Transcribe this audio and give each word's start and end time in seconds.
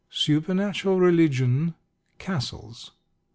Supernatural 0.09 0.97
Religion, 0.99 1.75
Cassels. 2.17 2.89